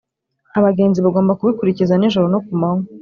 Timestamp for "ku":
2.45-2.51